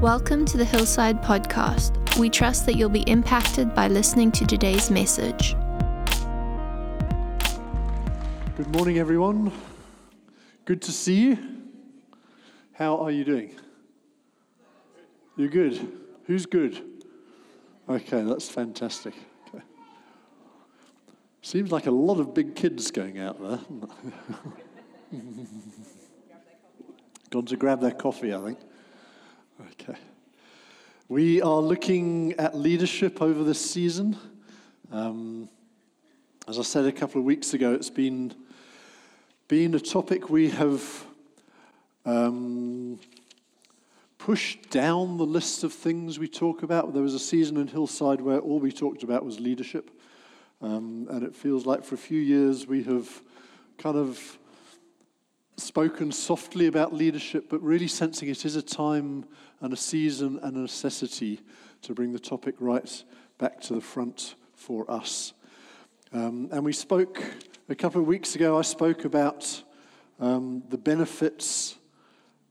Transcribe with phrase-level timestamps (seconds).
[0.00, 2.18] Welcome to the Hillside Podcast.
[2.18, 5.56] We trust that you'll be impacted by listening to today's message.
[8.58, 9.50] Good morning, everyone.
[10.66, 11.38] Good to see you.
[12.74, 13.56] How are you doing?
[15.34, 15.90] You're good.
[16.26, 16.84] Who's good?
[17.88, 19.14] Okay, that's fantastic.
[19.48, 19.64] Okay.
[21.40, 23.60] Seems like a lot of big kids going out there.
[27.30, 28.58] Gone to grab their coffee, I think.
[29.60, 29.98] Okay.
[31.08, 34.18] We are looking at leadership over this season.
[34.92, 35.48] Um,
[36.46, 38.34] as I said a couple of weeks ago, it's been,
[39.48, 41.06] been a topic we have
[42.04, 42.98] um,
[44.18, 46.92] pushed down the list of things we talk about.
[46.92, 49.90] There was a season in Hillside where all we talked about was leadership.
[50.60, 53.08] Um, and it feels like for a few years we have
[53.78, 54.38] kind of
[55.56, 59.24] spoken softly about leadership, but really sensing it is a time
[59.60, 61.40] and a season and a necessity
[61.82, 63.04] to bring the topic right
[63.38, 65.32] back to the front for us.
[66.12, 67.22] Um, and we spoke
[67.68, 69.62] a couple of weeks ago, I spoke about
[70.20, 71.78] um, the benefits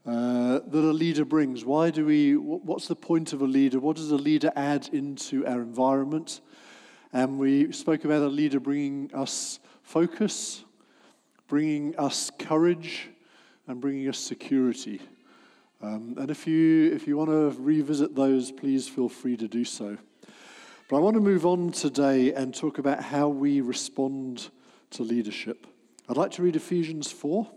[0.06, 1.64] uh, that a leader brings.
[1.64, 3.80] Why do we, what's the point of a leader?
[3.80, 6.42] What does a leader add into our environment?
[7.14, 10.65] And we spoke about a leader bringing us focus,
[11.48, 13.10] bringing us courage,
[13.68, 15.02] and bringing us security.
[15.82, 19.66] Um, and if you, if you want to revisit those, please feel free to do
[19.66, 19.98] so.
[20.88, 24.50] But I want to move on today and talk about how we respond
[24.92, 25.68] to leadership.
[26.08, 27.48] I'd like to read Ephesians 4,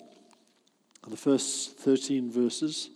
[1.06, 2.90] the first 13 verses.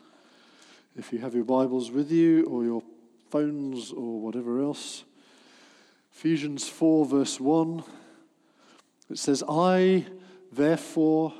[0.96, 2.82] If you have your Bibles with you or your
[3.30, 5.04] phones or whatever else.
[6.14, 7.82] Ephesians 4, verse 1,
[9.10, 10.04] it says, I,
[10.52, 11.32] therefore,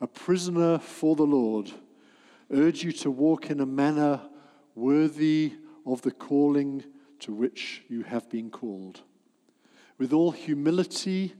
[0.00, 1.70] a prisoner for the Lord,
[2.50, 4.20] urge you to walk in a manner
[4.74, 5.52] worthy
[5.84, 6.84] of the calling
[7.20, 9.02] to which you have been called,
[9.98, 11.34] with all humility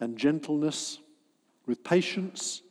[0.00, 0.98] and gentleness,
[1.66, 2.62] with patience,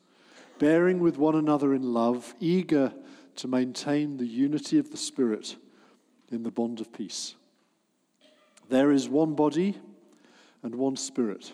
[0.60, 2.94] bearing with one another in love, eager
[3.36, 5.56] to maintain the unity of the Spirit
[6.32, 7.36] in the bond of peace.
[8.70, 9.78] There is one body
[10.64, 11.54] and one Spirit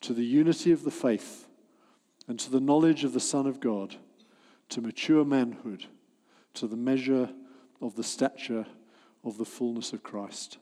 [0.00, 1.46] to the unity of the faith
[2.26, 3.96] and to the knowledge of the Son of God,
[4.68, 5.86] to mature manhood,
[6.54, 7.30] to the measure
[7.80, 8.66] of the stature
[9.24, 10.58] of the fullness of Christ.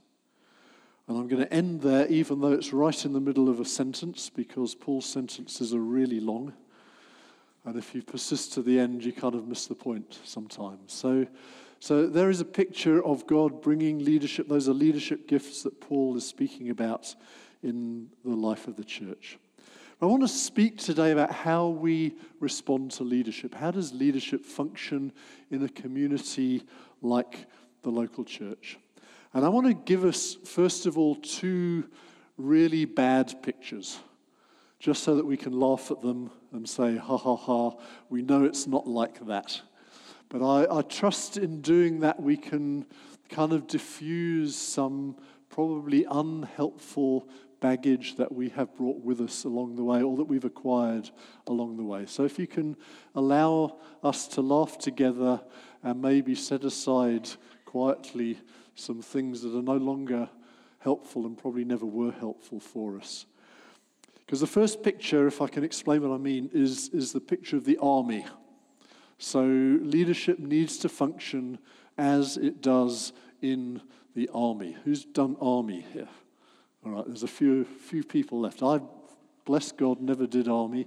[1.09, 3.65] And I'm going to end there, even though it's right in the middle of a
[3.65, 6.53] sentence, because Paul's sentences are really long.
[7.65, 10.93] And if you persist to the end, you kind of miss the point sometimes.
[10.93, 11.27] So,
[11.79, 14.49] so there is a picture of God bringing leadership.
[14.49, 17.15] Those are leadership gifts that Paul is speaking about
[17.63, 19.39] in the life of the church.
[20.01, 23.55] I want to speak today about how we respond to leadership.
[23.55, 25.11] How does leadership function
[25.51, 26.65] in a community
[27.01, 27.47] like
[27.83, 28.79] the local church?
[29.33, 31.89] And I want to give us, first of all, two
[32.37, 33.99] really bad pictures,
[34.79, 37.73] just so that we can laugh at them and say, ha ha ha,
[38.11, 39.63] we know it's not like that.
[40.29, 42.85] But I, I trust in doing that we can
[43.31, 45.17] kind of diffuse some
[45.49, 47.29] probably unhelpful
[47.61, 51.11] baggage that we have brought with us along the way or that we've acquired
[51.47, 52.07] along the way.
[52.07, 52.77] So if you can
[53.15, 55.41] allow us to laugh together
[55.83, 57.29] and maybe set aside
[57.65, 58.39] quietly
[58.75, 60.29] some things that are no longer
[60.79, 63.27] helpful and probably never were helpful for us.
[64.25, 67.57] Because the first picture, if I can explain what I mean, is, is the picture
[67.57, 68.27] of the army.
[69.19, 71.59] So leadership needs to function
[71.97, 73.81] as it does in
[74.15, 74.77] the army.
[74.85, 76.09] Who's done army here?
[76.87, 78.63] All right, there's a few, few people left.
[78.63, 78.79] I,
[79.45, 80.87] bless God, never did army.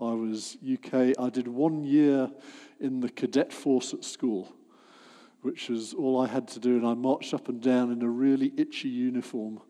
[0.00, 1.12] I was UK.
[1.18, 2.30] I did one year
[2.80, 4.54] in the cadet force at school.
[5.42, 8.08] which is all I had to do, and I marched up and down in a
[8.08, 9.60] really itchy uniform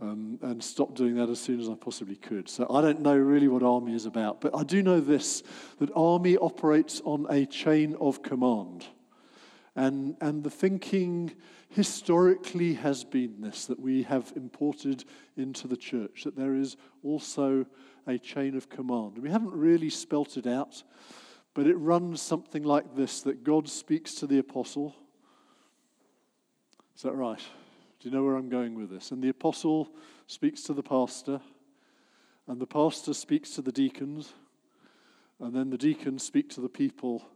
[0.00, 2.48] um, and stopped doing that as soon as I possibly could.
[2.48, 5.44] So I don't know really what army is about, but I do know this
[5.78, 8.86] that army operates on a chain of command.
[9.76, 11.34] And, and the thinking
[11.74, 15.04] historically has been this that we have imported
[15.36, 17.66] into the church, that there is also
[18.06, 19.18] a chain of command.
[19.18, 20.82] We haven't really spelt it out,
[21.52, 24.94] but it runs something like this that God speaks to the apostle
[26.96, 27.40] is that right?
[28.00, 29.10] Do you know where I'm going with this?
[29.10, 29.88] And the apostle
[30.26, 31.40] speaks to the pastor,
[32.46, 34.32] and the pastor speaks to the deacons,
[35.40, 37.26] and then the deacons speak to the people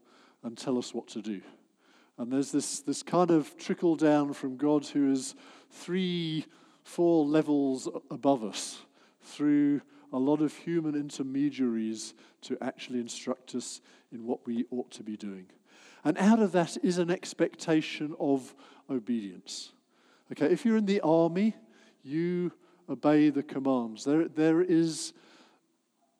[0.44, 1.40] and tell us what to do.
[2.18, 5.36] And there's this, this kind of trickle down from God who is
[5.70, 6.44] three,
[6.82, 8.82] four levels above us
[9.22, 9.80] through
[10.12, 13.80] a lot of human intermediaries to actually instruct us
[14.12, 15.46] in what we ought to be doing.
[16.04, 18.54] And out of that is an expectation of
[18.90, 19.72] obedience.
[20.32, 21.54] Okay, if you're in the army,
[22.02, 22.52] you
[22.88, 24.04] obey the commands.
[24.04, 25.12] There, there is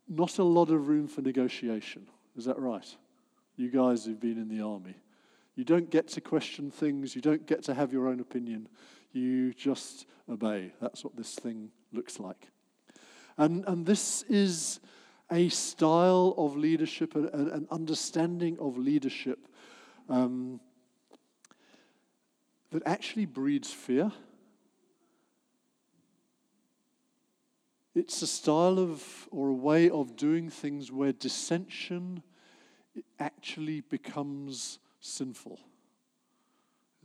[0.08, 2.06] not a lot of room for negotiation.
[2.36, 2.86] Is that right?
[3.56, 4.94] You guys who've been in the army.
[5.58, 8.69] You don't get to question things, you don't get to have your own opinion.
[9.10, 10.72] You just obey.
[10.81, 12.46] That's what this thing looks like.
[13.37, 14.78] And, and this is
[15.32, 19.49] a style of leadership, an, an understanding of leadership
[20.08, 20.60] um,
[22.70, 24.12] that actually breeds fear.
[27.96, 32.22] It's a style of or a way of doing things where dissension
[33.19, 35.58] actually becomes sinful.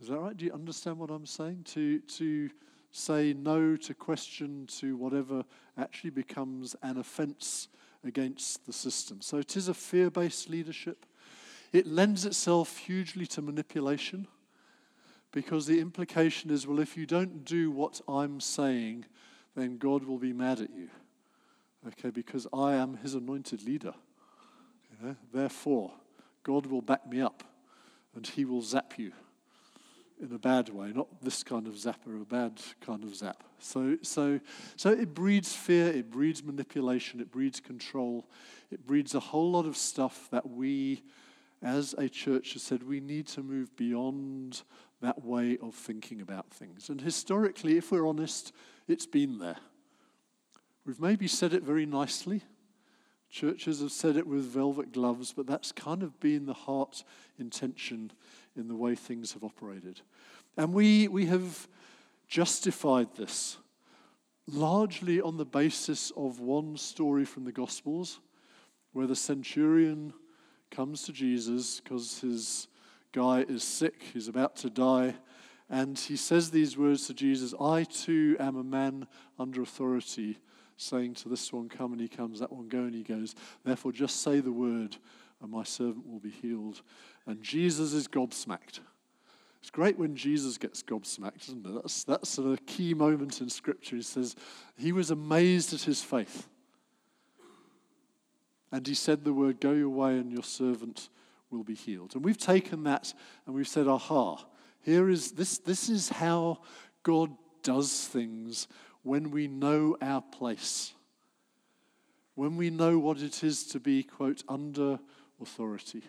[0.00, 0.36] Is that right?
[0.36, 1.64] Do you understand what I'm saying?
[1.74, 2.50] To, to
[2.90, 5.44] say no, to question, to whatever
[5.78, 7.68] actually becomes an offense
[8.04, 9.20] against the system.
[9.20, 11.06] So it is a fear based leadership.
[11.72, 14.28] It lends itself hugely to manipulation
[15.32, 19.06] because the implication is well, if you don't do what I'm saying,
[19.56, 20.88] then God will be mad at you.
[21.86, 23.94] Okay, because I am his anointed leader.
[25.32, 25.92] Therefore,
[26.44, 27.42] God will back me up
[28.14, 29.12] and he will zap you
[30.20, 33.42] in a bad way, not this kind of zapper, a bad kind of zap.
[33.58, 34.40] So, so,
[34.76, 38.26] so it breeds fear, it breeds manipulation, it breeds control,
[38.70, 41.02] it breeds a whole lot of stuff that we
[41.62, 44.62] as a church have said we need to move beyond
[45.00, 46.88] that way of thinking about things.
[46.90, 48.52] And historically, if we're honest,
[48.86, 49.56] it's been there.
[50.86, 52.42] We've maybe said it very nicely.
[53.34, 57.02] Churches have said it with velvet gloves, but that's kind of been the heart
[57.36, 58.12] intention
[58.56, 60.00] in the way things have operated.
[60.56, 61.66] And we, we have
[62.28, 63.56] justified this
[64.46, 68.20] largely on the basis of one story from the Gospels
[68.92, 70.14] where the centurion
[70.70, 72.68] comes to Jesus because his
[73.10, 75.12] guy is sick, he's about to die,
[75.68, 79.08] and he says these words to Jesus I too am a man
[79.40, 80.38] under authority,
[80.76, 83.34] saying to this one, Come, and he comes, that one, go, and he goes.
[83.64, 84.96] Therefore, just say the word,
[85.42, 86.82] and my servant will be healed.
[87.26, 88.80] And Jesus is gobsmacked.
[89.60, 91.74] It's great when Jesus gets gobsmacked, isn't it?
[91.74, 93.96] That's, that's a key moment in Scripture.
[93.96, 94.36] He says,
[94.76, 96.48] He was amazed at his faith.
[98.70, 101.08] And he said the word, Go your way, and your servant
[101.50, 102.14] will be healed.
[102.14, 103.14] And we've taken that
[103.46, 104.44] and we've said, Aha,
[104.82, 106.58] here is this, this is how
[107.02, 107.30] God
[107.62, 108.68] does things
[109.04, 110.92] when we know our place.
[112.34, 114.98] When we know what it is to be, quote, under
[115.40, 116.02] authority.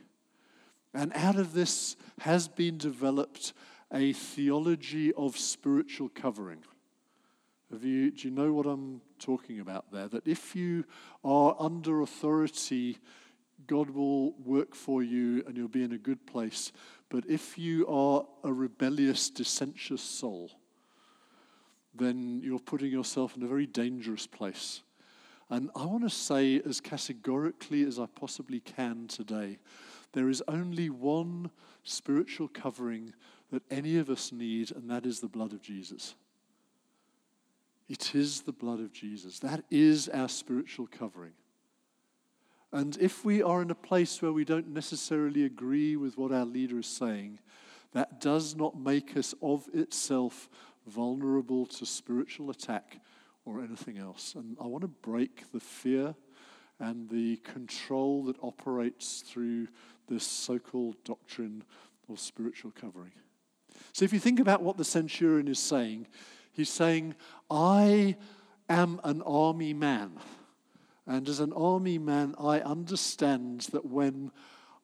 [0.94, 3.54] And out of this has been developed
[3.94, 6.64] a theology of spiritual covering.
[7.82, 10.08] You, do you know what I'm talking about there?
[10.08, 10.86] That if you
[11.24, 12.98] are under authority,
[13.68, 16.72] God will work for you and you'll be in a good place.
[17.10, 20.52] But if you are a rebellious, dissentious soul,
[21.98, 24.82] then you're putting yourself in a very dangerous place.
[25.50, 29.60] And I want to say, as categorically as I possibly can today,
[30.14, 31.52] there is only one
[31.84, 33.14] spiritual covering
[33.52, 36.16] that any of us need, and that is the blood of Jesus.
[37.88, 39.40] It is the blood of Jesus.
[39.40, 41.34] That is our spiritual covering.
[42.72, 46.46] And if we are in a place where we don't necessarily agree with what our
[46.46, 47.40] leader is saying,
[47.94, 50.50] that does not make us of itself
[50.88, 53.00] vulnerable to spiritual attack
[53.46, 54.36] or anything else.
[54.36, 56.16] And I want to break the fear
[56.80, 59.68] and the control that operates through
[60.08, 61.64] this so called doctrine
[62.10, 63.12] of spiritual covering.
[63.94, 66.08] So if you think about what the centurion is saying,
[66.56, 67.16] He's saying,
[67.52, 68.16] I
[68.70, 70.14] am an army man.
[71.06, 74.32] And as an army man, I understand that when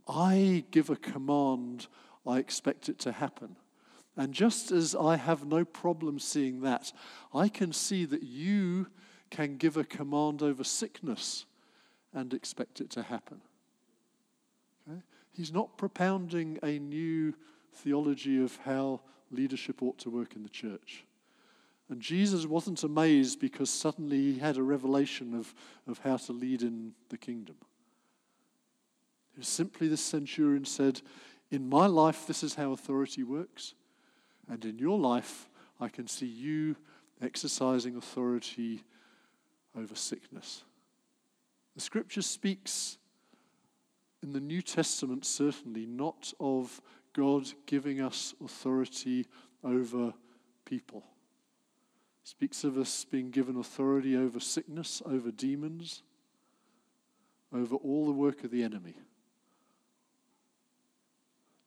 [0.06, 1.88] I give a command,
[2.28, 3.56] I expect it to happen.
[4.18, 6.92] And just as I have no problem seeing that,
[7.34, 8.88] I can see that you
[9.30, 11.46] can give a command over sickness
[12.14, 13.42] and expect it to happen.
[14.88, 15.02] Okay?
[15.32, 17.34] He's not propounding a new
[17.74, 19.00] theology of how
[19.32, 21.06] leadership ought to work in the church.
[21.90, 25.54] And Jesus wasn't amazed because suddenly he had a revelation of,
[25.88, 27.56] of how to lead in the kingdom.
[29.34, 31.02] It was simply the centurion said,
[31.50, 33.74] In my life, this is how authority works.
[34.50, 36.76] And in your life, I can see you
[37.22, 38.84] exercising authority
[39.78, 40.64] over sickness.
[41.76, 42.98] The scripture speaks
[44.22, 46.82] in the New Testament, certainly, not of
[47.14, 49.28] God giving us authority
[49.64, 50.14] over
[50.66, 51.04] people.
[52.24, 56.04] It speaks of us being given authority over sickness, over demons,
[57.54, 58.96] over all the work of the enemy.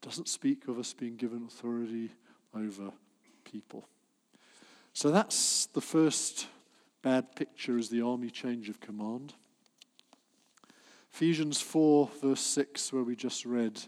[0.02, 2.12] It doesn't speak of us being given authority
[2.54, 2.92] over
[3.44, 3.88] people.
[4.92, 6.46] So that's the first
[7.02, 9.34] bad picture is the army change of command.
[11.12, 13.80] Ephesians 4, verse 6, where we just read,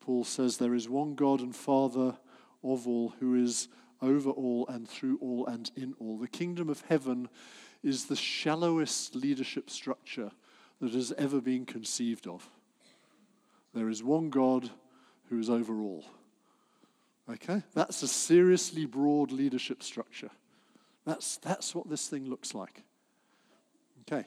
[0.00, 2.16] Paul says, There is one God and Father
[2.64, 3.68] of all who is
[4.00, 6.18] over all and through all and in all.
[6.18, 7.28] The kingdom of heaven
[7.82, 10.30] is the shallowest leadership structure
[10.80, 12.48] that has ever been conceived of.
[13.74, 14.70] There is one God
[15.28, 16.04] who is over all.
[17.30, 17.62] Okay?
[17.74, 20.30] That's a seriously broad leadership structure.
[21.04, 22.82] That's, that's what this thing looks like.
[24.02, 24.26] Okay.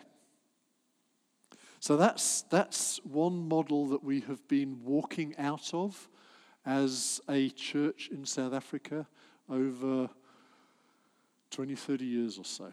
[1.79, 6.07] So that's, that's one model that we have been walking out of
[6.65, 9.07] as a church in South Africa
[9.49, 10.09] over
[11.49, 12.71] 20, 30 years or so.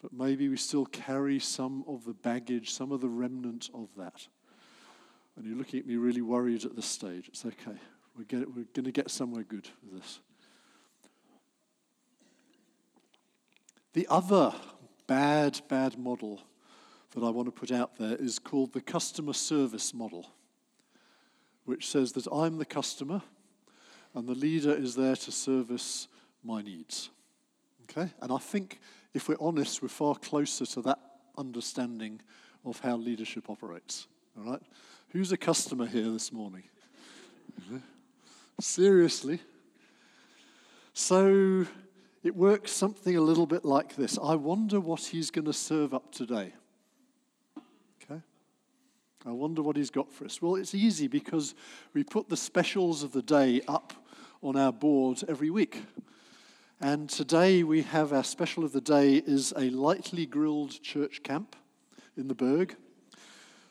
[0.00, 4.26] But maybe we still carry some of the baggage, some of the remnant of that.
[5.36, 7.28] And you're looking at me really worried at this stage.
[7.28, 7.78] It's okay.
[8.16, 10.20] We're, get, we're going to get somewhere good with this.
[13.92, 14.52] The other
[15.06, 16.42] bad, bad model
[17.14, 20.26] that I want to put out there is called the customer service model,
[21.64, 23.22] which says that I'm the customer
[24.14, 26.08] and the leader is there to service
[26.42, 27.10] my needs.
[27.84, 28.10] Okay?
[28.20, 28.80] And I think
[29.12, 30.98] if we're honest, we're far closer to that
[31.36, 32.20] understanding
[32.64, 34.06] of how leadership operates.
[34.36, 34.62] All right?
[35.10, 36.64] Who's a customer here this morning?
[38.60, 39.40] Seriously?
[40.92, 41.66] So
[42.22, 44.18] it works something a little bit like this.
[44.22, 46.54] I wonder what he's going to serve up today.
[48.02, 48.20] Okay?
[49.26, 50.40] I wonder what he's got for us.
[50.40, 51.54] Well, it's easy because
[51.92, 53.92] we put the specials of the day up
[54.40, 55.82] on our board every week.
[56.80, 61.56] And today we have our special of the day is a lightly grilled church camp
[62.16, 62.76] in the Berg,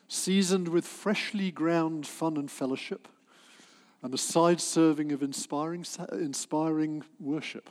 [0.08, 3.08] seasoned with freshly ground fun and fellowship
[4.04, 5.82] and a side serving of inspiring,
[6.12, 7.70] inspiring worship.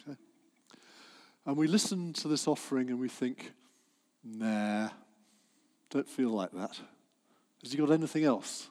[0.00, 0.16] Okay?
[1.44, 3.50] And we listen to this offering and we think,
[4.22, 4.90] nah,
[5.90, 6.78] don't feel like that.
[7.64, 8.68] Has he got anything else?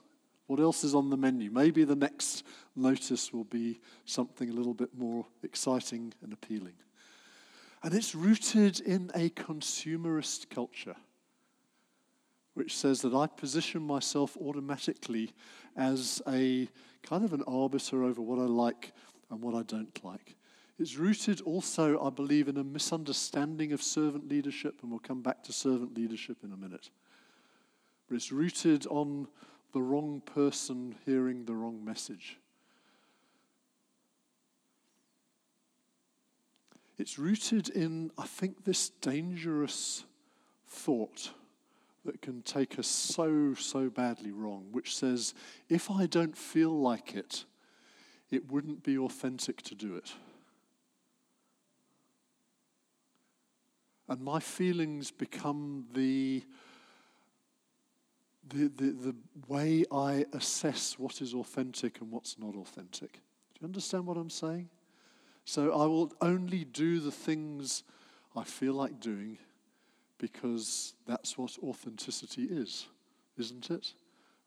[0.48, 1.51] What else is on the menu?
[1.51, 2.46] Maybe the next
[2.77, 6.75] notice will be something a little bit more exciting and appealing.
[7.84, 10.96] And it's rooted in a consumerist culture
[12.53, 15.32] which says that I position myself automatically
[15.75, 16.70] as a
[17.03, 18.93] kind of an arbiter over what I like
[19.29, 20.36] and what I don't like.
[20.79, 25.43] It's rooted also, I believe, in a misunderstanding of servant leadership, and we'll come back
[25.43, 26.89] to servant leadership in a minute.
[28.08, 29.27] But it's rooted on
[29.74, 32.38] the wrong person hearing the wrong message.
[36.98, 40.03] It's rooted in, I think, this dangerous
[40.67, 41.31] thought
[42.05, 45.34] that can take us so, so badly wrong, which says,
[45.70, 47.46] if I don't feel like it,
[48.31, 50.13] it wouldn't be authentic to do it.
[54.10, 56.43] And my feelings become the,
[58.50, 59.15] the, the, the
[59.48, 63.13] way I assess what is authentic and what's not authentic.
[63.13, 63.20] Do
[63.62, 64.70] you understand what I'm saying?
[65.46, 67.84] So I will only do the things
[68.36, 69.38] I feel like doing
[70.21, 72.85] because that's what authenticity is,
[73.39, 73.93] isn't it?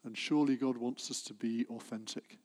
[0.04, 2.38] And surely God wants us to be authentic.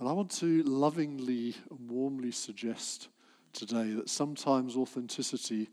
[0.00, 3.08] And I want to lovingly and warmly suggest
[3.52, 5.70] today that sometimes authenticity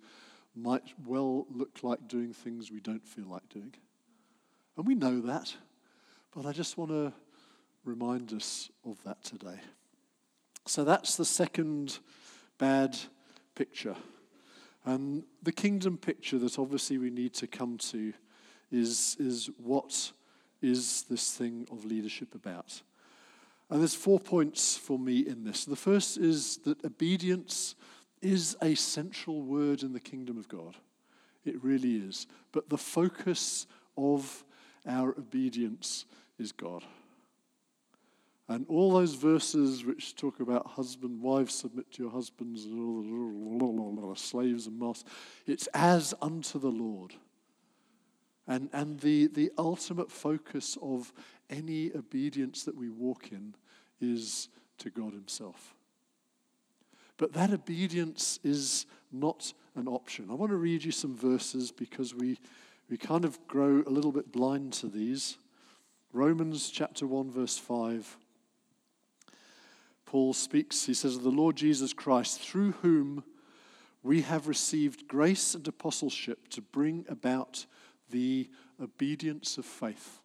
[0.55, 3.73] might well look like doing things we don't feel like doing.
[4.77, 5.55] And we know that,
[6.35, 7.11] but I just want to
[7.83, 9.59] remind us of that today.
[10.67, 11.97] So that's the second
[12.59, 12.95] bad
[13.55, 13.95] picture.
[14.85, 18.13] And the kingdom picture that obviously we need to come to
[18.71, 20.11] is, is what
[20.61, 22.81] is this thing of leadership about?
[23.69, 25.65] And there's four points for me in this.
[25.65, 27.75] The first is that obedience
[28.21, 30.75] is a central word in the kingdom of God.
[31.45, 32.27] It really is.
[32.51, 34.43] But the focus of
[34.85, 36.05] our obedience
[36.37, 36.83] is God.
[38.51, 42.63] And all those verses which talk about husband, wives, submit to your husbands,
[44.19, 45.09] slaves and masters,
[45.47, 47.13] it's as unto the Lord.
[48.47, 51.13] And, and the, the ultimate focus of
[51.49, 53.55] any obedience that we walk in
[54.01, 55.73] is to God Himself.
[57.17, 60.27] But that obedience is not an option.
[60.29, 62.37] I want to read you some verses because we,
[62.89, 65.37] we kind of grow a little bit blind to these.
[66.11, 68.17] Romans chapter 1, verse 5.
[70.11, 73.23] Paul speaks, he says, The Lord Jesus Christ, through whom
[74.03, 77.65] we have received grace and apostleship to bring about
[78.09, 78.49] the
[78.83, 80.19] obedience of faith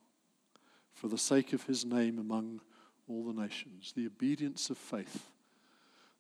[0.93, 2.63] for the sake of his name among
[3.07, 3.93] all the nations.
[3.95, 5.31] The obedience of faith.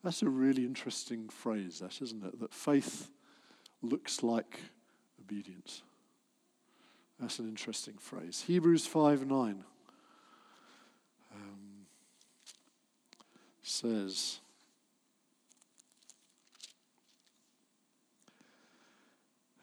[0.05, 2.39] That's a really interesting phrase, that, isn't it?
[2.39, 3.11] That faith
[3.83, 4.61] looks like
[5.21, 5.83] obedience.
[7.19, 8.45] That's an interesting phrase.
[8.47, 9.65] Hebrews 5 9
[13.67, 14.41] says,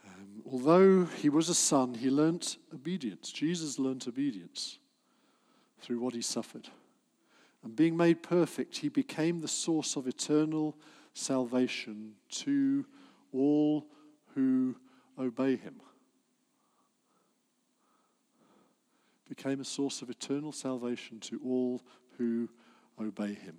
[0.05, 3.31] um, Although he was a son, he learnt obedience.
[3.31, 4.77] Jesus learnt obedience
[5.79, 6.67] through what he suffered.
[7.63, 10.75] And being made perfect, he became the source of eternal
[11.13, 12.85] salvation to
[13.31, 13.85] all
[14.35, 14.75] who
[15.17, 15.75] obey him.
[19.29, 21.81] Became a source of eternal salvation to all
[22.17, 22.49] who
[22.99, 23.57] obey him.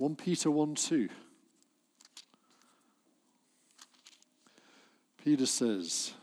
[0.00, 1.10] 1 Peter 1 2.
[5.22, 6.14] Peter says,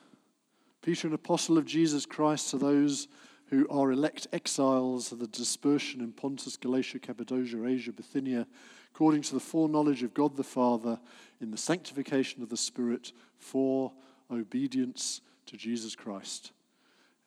[0.81, 3.07] Peter, an apostle of Jesus Christ, to those
[3.51, 8.47] who are elect exiles of the dispersion in Pontus, Galatia, Cappadocia, Asia, Bithynia,
[8.95, 10.99] according to the foreknowledge of God the Father,
[11.39, 13.93] in the sanctification of the Spirit, for
[14.31, 16.51] obedience to Jesus Christ,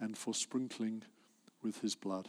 [0.01, 1.05] and for sprinkling
[1.63, 2.29] with his blood.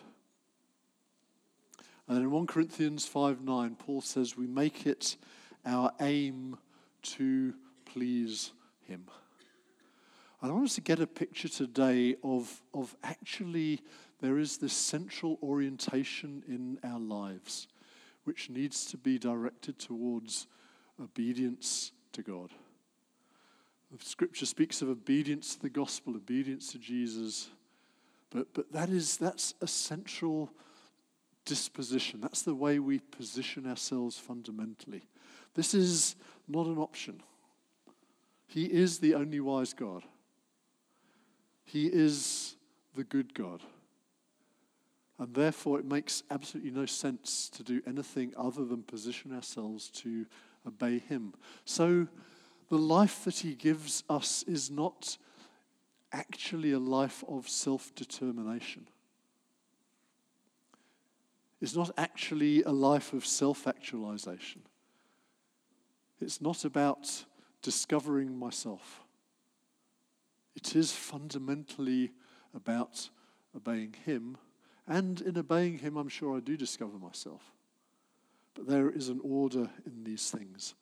[2.08, 5.18] And in 1 Corinthians 5 9, Paul says, We make it
[5.66, 6.58] our aim
[7.04, 7.54] to
[7.86, 8.52] please
[8.88, 9.06] him.
[10.42, 13.82] I want us to get a picture today of, of actually
[14.22, 17.68] there is this central orientation in our lives
[18.24, 20.48] which needs to be directed towards
[21.00, 22.52] obedience to God.
[23.92, 27.50] The scripture speaks of obedience to the gospel, obedience to Jesus,
[28.30, 30.50] but, but that is that's a central
[31.52, 32.22] disposition.
[32.22, 35.04] That's the way we position ourselves fundamentally.
[35.54, 36.16] This is
[36.48, 37.22] not an option.
[38.48, 40.04] He is the only wise God.
[41.66, 42.56] He is
[42.96, 43.64] the good God.
[45.20, 50.26] And therefore, it makes absolutely no sense to do anything other than position ourselves to
[50.66, 51.34] obey Him.
[51.66, 52.08] So,
[52.70, 55.18] the life that He gives us is not
[56.14, 58.88] actually a life of self determination.
[61.62, 64.64] It's not actually a life of self actualization.
[66.20, 67.26] It's not about
[67.62, 69.02] discovering myself.
[70.56, 72.12] It is fundamentally
[72.54, 73.10] about
[73.56, 74.38] obeying Him.
[74.88, 77.42] And in obeying Him, I'm sure I do discover myself.
[78.56, 80.74] But there is an order in these things.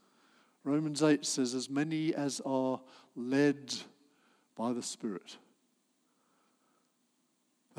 [0.64, 2.80] Romans 8 says, As many as are
[3.16, 3.74] led
[4.56, 5.38] by the Spirit.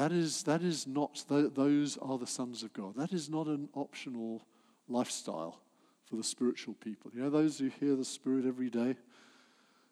[0.01, 2.95] That is, that is not, those are the sons of God.
[2.97, 4.41] That is not an optional
[4.89, 5.61] lifestyle
[6.07, 7.11] for the spiritual people.
[7.15, 8.97] You know, those who hear the Spirit every day,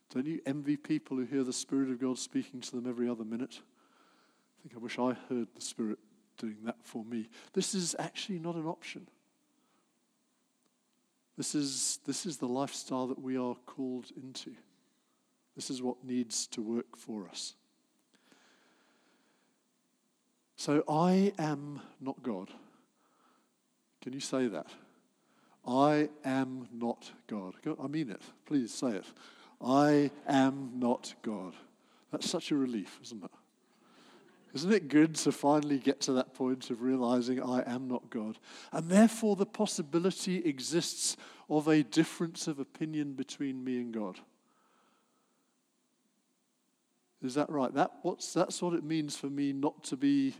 [0.08, 3.22] don't you envy people who hear the Spirit of God speaking to them every other
[3.22, 3.60] minute?
[3.60, 5.98] I think I wish I heard the Spirit
[6.38, 7.28] doing that for me.
[7.52, 9.08] This is actually not an option.
[11.36, 14.54] This is, this is the lifestyle that we are called into.
[15.54, 17.56] This is what needs to work for us.
[20.58, 22.50] So I am not God.
[24.02, 24.66] Can you say that?
[25.64, 27.54] I am not God.
[27.80, 28.20] I mean it.
[28.44, 29.04] Please say it.
[29.64, 31.54] I am not God.
[32.10, 33.30] That's such a relief, isn't it?
[34.52, 38.38] Isn't it good to finally get to that point of realizing I am not God?
[38.72, 41.16] And therefore, the possibility exists
[41.48, 44.18] of a difference of opinion between me and God.
[47.22, 47.72] Is that right?
[47.74, 50.34] That, what's, that's what it means for me not to be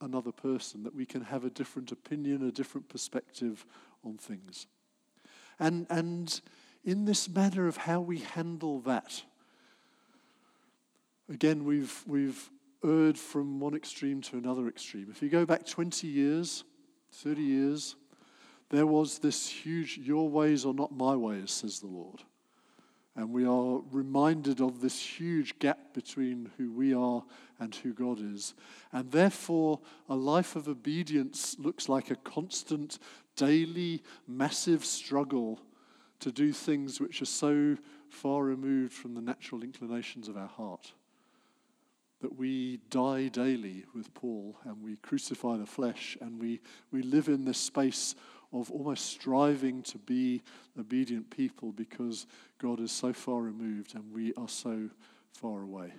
[0.00, 3.64] another person, that we can have a different opinion, a different perspective
[4.04, 4.66] on things.
[5.58, 6.40] And, and
[6.84, 9.22] in this matter of how we handle that.
[11.30, 12.50] Again, we've, we've
[12.84, 15.08] erred from one extreme to another extreme.
[15.10, 16.64] If you go back 20 years,
[17.12, 17.96] 30 years,
[18.70, 22.22] there was this huge, your ways are not my ways, says the Lord.
[23.18, 27.24] And we are reminded of this huge gap between who we are
[27.58, 28.54] and who God is.
[28.92, 33.00] And therefore, a life of obedience looks like a constant,
[33.34, 35.58] daily, massive struggle
[36.20, 37.76] to do things which are so
[38.08, 40.92] far removed from the natural inclinations of our heart.
[42.20, 46.60] That we die daily with Paul and we crucify the flesh and we,
[46.92, 48.14] we live in this space
[48.52, 50.42] of almost striving to be
[50.78, 52.26] obedient people because
[52.58, 54.88] God is so far removed and we are so
[55.32, 55.92] far away.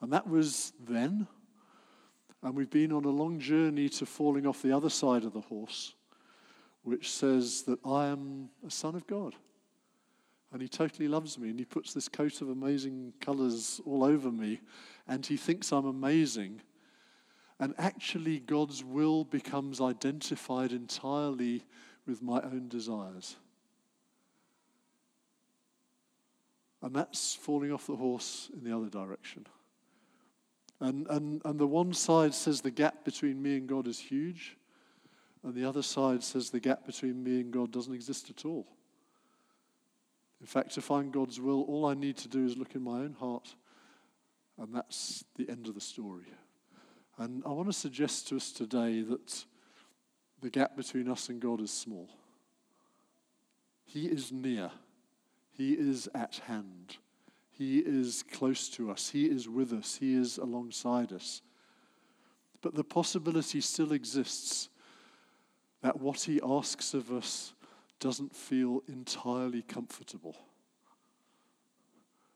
[0.00, 1.26] And that was then.
[2.42, 5.40] And we've been on a long journey to falling off the other side of the
[5.40, 5.94] horse,
[6.82, 9.34] which says that I am a son of God.
[10.52, 14.30] And he totally loves me, and he puts this coat of amazing colors all over
[14.30, 14.60] me,
[15.06, 16.62] and he thinks I'm amazing.
[17.60, 21.64] And actually, God's will becomes identified entirely
[22.06, 23.36] with my own desires.
[26.82, 29.46] And that's falling off the horse in the other direction.
[30.80, 34.56] And, and, and the one side says the gap between me and God is huge,
[35.42, 38.66] and the other side says the gap between me and God doesn't exist at all.
[40.40, 43.00] In fact, to find God's will, all I need to do is look in my
[43.00, 43.56] own heart,
[44.56, 46.26] and that's the end of the story.
[47.18, 49.44] And I want to suggest to us today that
[50.40, 52.08] the gap between us and God is small.
[53.84, 54.70] He is near,
[55.50, 56.98] He is at hand,
[57.50, 61.42] He is close to us, He is with us, He is alongside us.
[62.60, 64.68] But the possibility still exists
[65.82, 67.52] that what He asks of us
[67.98, 70.36] doesn't feel entirely comfortable.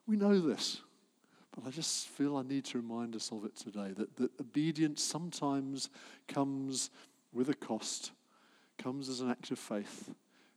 [0.06, 0.80] We know this.
[1.54, 5.02] But I just feel I need to remind us of it today that, that obedience
[5.02, 5.90] sometimes
[6.26, 6.90] comes
[7.32, 8.12] with a cost,
[8.78, 10.14] comes as an act of faith.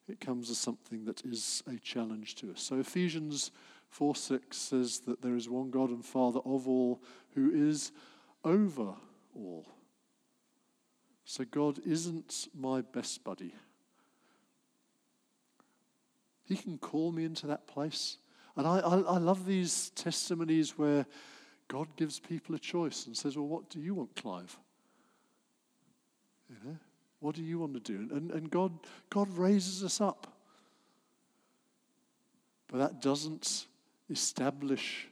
[0.07, 2.61] It comes as something that is a challenge to us.
[2.61, 3.51] So Ephesians
[3.89, 7.01] 4 6 says that there is one God and Father of all
[7.33, 7.91] who is
[8.43, 8.93] over
[9.35, 9.65] all.
[11.25, 13.55] So God isn't my best buddy.
[16.43, 18.17] He can call me into that place.
[18.55, 21.05] And I, I, I love these testimonies where
[21.67, 24.57] God gives people a choice and says, Well, what do you want, Clive?
[26.49, 26.77] You know,
[27.19, 28.15] what do you want to do?
[28.15, 28.71] And, and God,
[29.09, 30.31] God raises us up.
[32.67, 33.65] But that doesn't
[34.09, 35.07] establish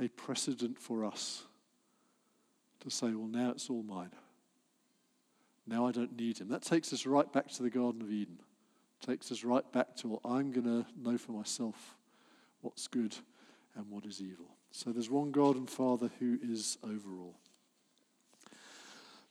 [0.00, 1.42] a precedent for us
[2.80, 4.12] to say, well, now it's all mine.
[5.66, 6.48] Now I don't need him.
[6.48, 8.38] That takes us right back to the Garden of Eden.
[9.04, 11.97] Takes us right back to what I'm going to know for myself
[12.60, 13.16] what's good
[13.76, 14.46] and what is evil.
[14.70, 17.36] So there's one God and Father who is over all.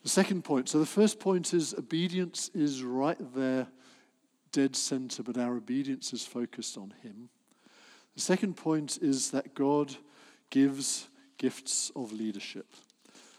[0.02, 3.66] The second point so the first point is obedience is right there,
[4.52, 7.28] dead center, but our obedience is focused on Him.
[8.14, 9.94] The second point is that God
[10.50, 12.66] gives gifts of leadership.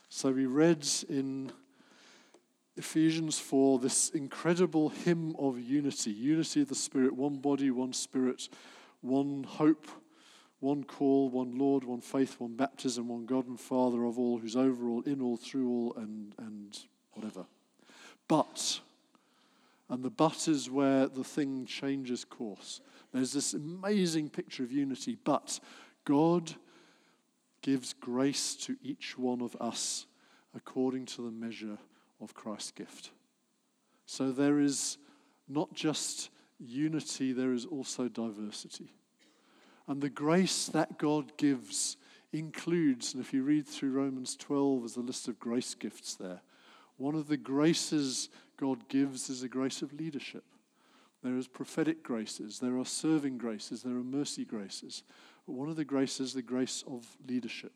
[0.09, 1.51] So we read in
[2.77, 8.47] Ephesians 4 this incredible hymn of unity unity of the Spirit, one body, one Spirit
[9.01, 9.87] one hope,
[10.59, 14.55] one call, one Lord, one faith, one baptism, one God and Father of all, who's
[14.55, 16.77] over all, in all, through all, and, and
[17.13, 17.45] whatever.
[18.27, 18.81] But,
[19.89, 22.81] and the but is where the thing changes course.
[23.13, 25.59] There's this amazing picture of unity, but
[26.05, 26.53] God
[27.61, 30.05] gives grace to each one of us
[30.55, 31.77] according to the measure
[32.21, 33.11] of Christ's gift.
[34.05, 34.97] So there is
[35.47, 38.93] not just unity, there is also diversity.
[39.87, 41.97] And the grace that God gives
[42.31, 46.41] includes, and if you read through Romans 12, there's a list of grace gifts there.
[46.97, 50.43] One of the graces God gives is a grace of leadership.
[51.23, 55.03] There is prophetic graces, there are serving graces, there are mercy graces.
[55.45, 57.73] But one of the graces the grace of leadership.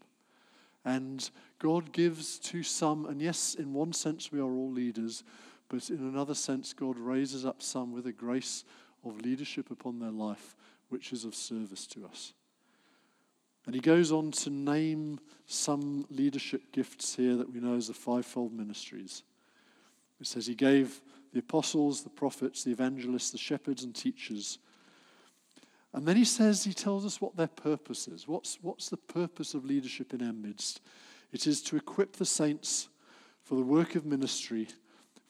[0.86, 5.24] And God gives to some, and yes, in one sense we are all leaders,
[5.74, 8.64] but in another sense, God raises up some with a grace
[9.04, 10.56] of leadership upon their life,
[10.90, 12.34] which is of service to us.
[13.66, 17.94] And he goes on to name some leadership gifts here that we know as the
[17.96, 19.24] fivefold ministries.
[20.22, 21.02] It says he gave
[21.34, 24.60] the apostles, the prophets, the evangelists, the shepherds, and teachers.
[25.92, 28.28] And then he says, he tells us what their purpose is.
[28.28, 30.82] What's, what's the purpose of leadership in our midst?
[31.32, 32.90] It is to equip the saints
[33.42, 34.68] for the work of ministry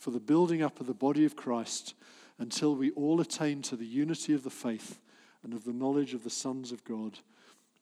[0.03, 1.93] for the building up of the body of Christ
[2.37, 4.99] until we all attain to the unity of the faith
[5.43, 7.19] and of the knowledge of the sons of God,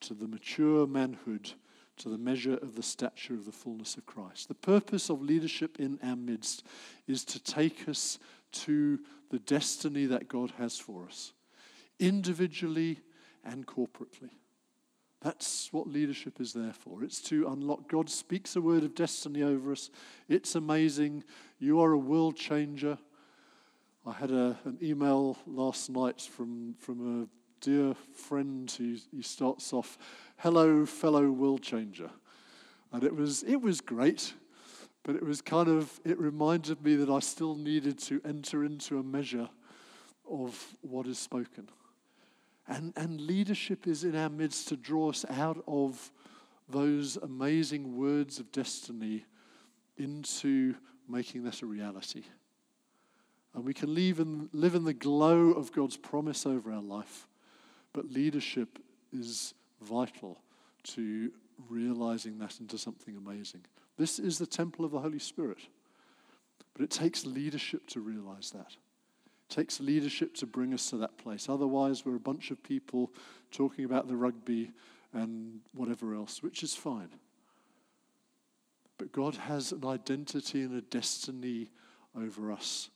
[0.02, 1.54] to the mature manhood,
[1.98, 4.50] to the measure of the stature of the fullness of Christ.
[4.50, 6.64] The purpose of leadership in our midst
[7.08, 8.20] is to take us
[8.52, 9.00] to
[9.32, 11.34] the destiny that God has for us,
[12.00, 13.00] individually
[13.44, 14.30] and corporately.
[15.22, 17.04] That's what leadership is there for.
[17.04, 17.88] It's to unlock.
[17.88, 19.92] God speaks a word of destiny over us.
[20.28, 21.24] It's amazing.
[21.60, 22.98] You are a world changer.
[24.06, 27.28] I had a, an email last night from, from a
[27.64, 30.00] dear friend who he starts off,
[30.38, 32.10] Hello, fellow world changer.
[32.92, 34.34] And it was, it was great,
[35.04, 38.98] but it was kind of, it reminded me that I still needed to enter into
[38.98, 39.50] a measure
[40.28, 41.70] of what is spoken.
[42.68, 46.12] And, and leadership is in our midst to draw us out of
[46.70, 49.26] those amazing words of destiny
[49.98, 50.76] into
[51.08, 52.24] making that a reality.
[53.54, 57.28] And we can live in, live in the glow of God's promise over our life.
[57.94, 58.80] But leadership
[59.12, 60.40] is vital
[60.84, 61.32] to
[61.70, 63.66] realizing that into something amazing.
[63.98, 65.60] This is the temple of the Holy Spirit.
[66.74, 68.76] But it takes leadership to realize that.
[69.52, 71.50] Takes leadership to bring us to that place.
[71.50, 73.12] Otherwise, we're a bunch of people
[73.52, 74.72] talking about the rugby
[75.14, 77.10] and whatever else, which is fine.
[78.98, 81.70] But God has an identity and a destiny
[82.16, 82.90] over us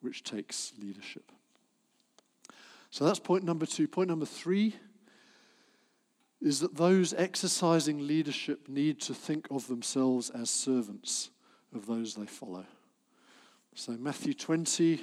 [0.00, 1.30] which takes leadership.
[2.90, 3.86] So that's point number two.
[3.86, 4.74] Point number three
[6.42, 11.30] is that those exercising leadership need to think of themselves as servants
[11.72, 12.64] of those they follow.
[13.74, 15.00] So, Matthew 20,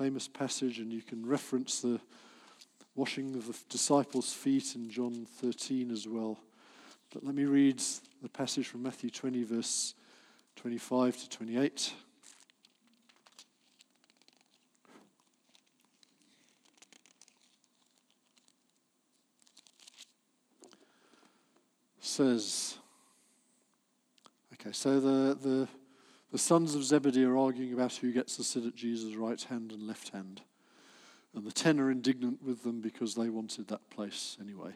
[0.00, 2.00] famous passage, and you can reference the
[2.94, 6.38] washing of the disciples' feet in John 13 as well.
[7.12, 7.82] But let me read
[8.22, 9.94] the passage from Matthew 20, verse
[10.56, 11.92] 25 to 28.
[22.00, 22.78] says,
[24.54, 25.68] okay, so the, the,
[26.30, 29.72] the sons of Zebedee are arguing about who gets to sit at Jesus' right hand
[29.72, 30.42] and left hand.
[31.34, 34.72] And the ten are indignant with them because they wanted that place anyway.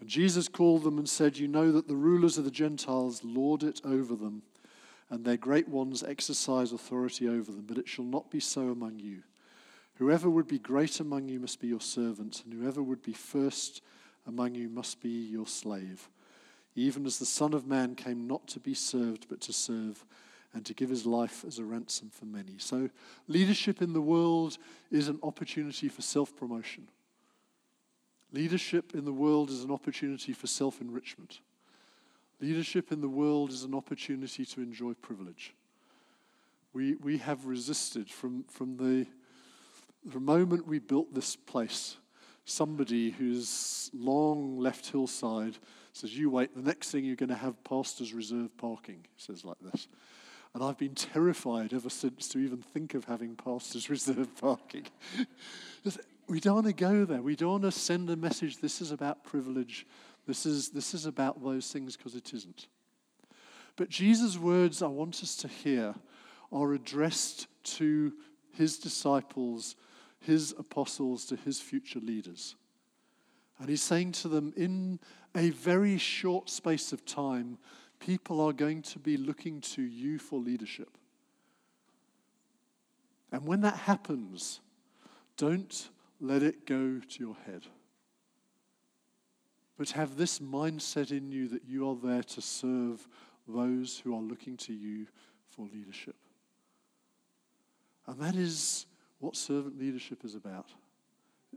[0.00, 3.62] And Jesus called them and said, You know that the rulers of the Gentiles lord
[3.62, 4.42] it over them,
[5.10, 8.98] and their great ones exercise authority over them, but it shall not be so among
[8.98, 9.22] you.
[9.96, 13.82] Whoever would be great among you must be your servant, and whoever would be first
[14.26, 16.08] among you must be your slave
[16.74, 20.04] even as the Son of Man came not to be served, but to serve
[20.54, 22.54] and to give his life as a ransom for many.
[22.58, 22.90] So,
[23.26, 24.58] leadership in the world
[24.90, 26.88] is an opportunity for self promotion.
[28.32, 31.40] Leadership in the world is an opportunity for self enrichment.
[32.40, 35.54] Leadership in the world is an opportunity to enjoy privilege.
[36.72, 39.06] We, we have resisted from, from the,
[40.04, 41.98] the moment we built this place,
[42.44, 45.58] somebody who's long left hillside
[45.92, 49.06] says, You wait, the next thing you're going to have pastors reserve parking.
[49.16, 49.86] Says like this.
[50.54, 54.86] And I've been terrified ever since to even think of having pastors reserve parking.
[56.28, 57.22] we don't want to go there.
[57.22, 59.86] We don't want to send a message this is about privilege.
[60.26, 62.66] This is, this is about those things because it isn't.
[63.76, 65.94] But Jesus' words I want us to hear
[66.52, 68.12] are addressed to
[68.52, 69.76] his disciples,
[70.20, 72.54] his apostles, to his future leaders.
[73.58, 75.00] And he's saying to them, in
[75.34, 77.58] a very short space of time,
[78.04, 80.90] people are going to be looking to you for leadership.
[83.30, 84.60] And when that happens,
[85.36, 85.88] don't
[86.20, 87.62] let it go to your head.
[89.78, 93.06] But have this mindset in you that you are there to serve
[93.46, 95.06] those who are looking to you
[95.48, 96.16] for leadership.
[98.06, 98.86] And that is
[99.20, 100.70] what servant leadership is about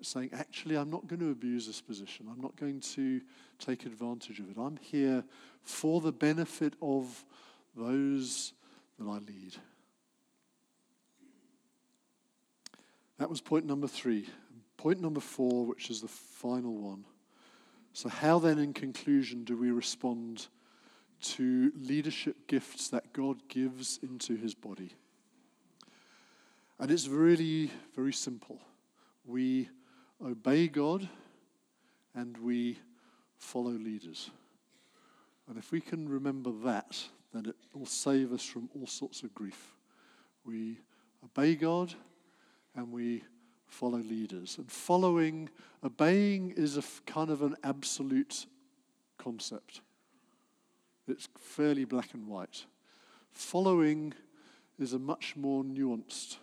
[0.02, 2.28] saying, actually, I'm not going to abuse this position.
[2.32, 3.22] I'm not going to
[3.60, 4.58] take advantage of it.
[4.58, 5.24] I'm here
[5.64, 7.24] for the benefit of
[7.76, 8.54] those
[9.00, 9.56] that I lead.
[13.18, 14.28] That was point number three.
[14.78, 17.06] Point number four, which is the final one.
[17.94, 20.48] So, how then, in conclusion, do we respond
[21.22, 24.92] to leadership gifts that God gives into his body?
[26.78, 28.60] And it's really very simple.
[29.26, 29.70] We
[30.24, 31.08] obey God
[32.14, 32.80] and we
[33.38, 34.30] follow leaders.
[35.48, 39.34] And if we can remember that, then it will save us from all sorts of
[39.34, 39.76] grief.
[40.46, 40.80] We
[41.24, 41.94] obey God
[42.76, 43.24] and we
[43.68, 44.58] follow leaders.
[44.58, 45.50] And following,
[45.84, 48.46] obeying is a f- kind of an absolute
[49.18, 49.82] concept.
[51.08, 52.66] It's fairly black and white.
[53.32, 54.14] Following
[54.80, 56.38] is a much more nuanced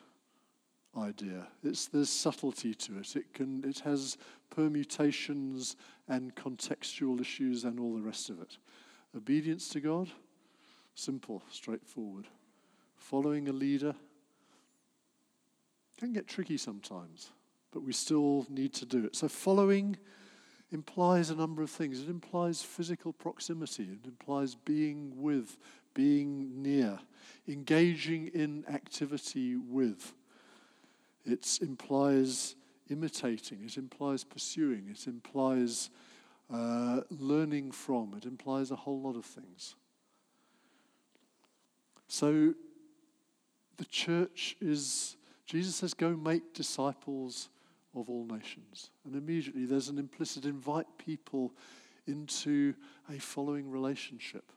[0.96, 1.46] idea.
[1.62, 3.16] It's, there's subtlety to it.
[3.16, 4.18] It, can, it has
[4.50, 5.76] permutations
[6.08, 8.58] and contextual issues and all the rest of it.
[9.16, 10.08] Obedience to God,
[10.94, 12.26] simple, straightforward.
[12.96, 13.94] Following a leader
[15.98, 17.30] can get tricky sometimes,
[17.72, 19.14] but we still need to do it.
[19.14, 19.96] So, following
[20.72, 22.00] implies a number of things.
[22.00, 25.58] It implies physical proximity, it implies being with,
[25.94, 26.98] being near,
[27.46, 30.14] engaging in activity with.
[31.24, 32.56] It implies
[32.90, 35.90] imitating, it implies pursuing, it implies
[36.52, 39.76] uh, learning from, it implies a whole lot of things.
[42.08, 42.54] So
[43.78, 47.48] the church is, Jesus says, go make disciples
[47.94, 48.90] of all nations.
[49.04, 51.52] And immediately there's an implicit invite people
[52.06, 52.74] into
[53.08, 54.52] a following relationship,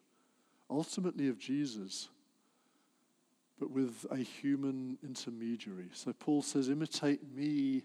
[0.70, 2.10] ultimately of Jesus,
[3.60, 5.90] but with a human intermediary.
[5.94, 7.84] So Paul says, imitate me